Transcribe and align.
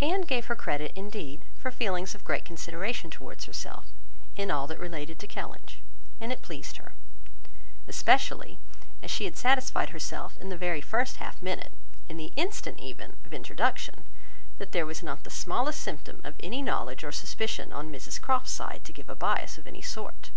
Anne 0.00 0.22
gave 0.22 0.46
her 0.46 0.56
credit, 0.56 0.92
indeed, 0.96 1.42
for 1.56 1.70
feelings 1.70 2.12
of 2.12 2.24
great 2.24 2.44
consideration 2.44 3.08
towards 3.08 3.44
herself, 3.44 3.86
in 4.34 4.50
all 4.50 4.66
that 4.66 4.80
related 4.80 5.16
to 5.20 5.28
Kellynch, 5.28 5.78
and 6.20 6.32
it 6.32 6.42
pleased 6.42 6.78
her: 6.78 6.92
especially, 7.86 8.58
as 9.00 9.12
she 9.12 9.26
had 9.26 9.36
satisfied 9.36 9.90
herself 9.90 10.36
in 10.38 10.48
the 10.48 10.56
very 10.56 10.80
first 10.80 11.18
half 11.18 11.40
minute, 11.40 11.70
in 12.08 12.16
the 12.16 12.32
instant 12.34 12.80
even 12.80 13.14
of 13.24 13.32
introduction, 13.32 14.02
that 14.58 14.72
there 14.72 14.86
was 14.86 15.04
not 15.04 15.22
the 15.22 15.30
smallest 15.30 15.80
symptom 15.80 16.20
of 16.24 16.34
any 16.40 16.62
knowledge 16.62 17.04
or 17.04 17.12
suspicion 17.12 17.72
on 17.72 17.92
Mrs 17.92 18.20
Croft's 18.20 18.50
side, 18.50 18.82
to 18.82 18.92
give 18.92 19.08
a 19.08 19.14
bias 19.14 19.56
of 19.56 19.68
any 19.68 19.82
sort. 19.82 20.32